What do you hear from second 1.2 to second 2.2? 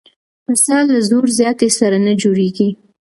زیاتي سره نه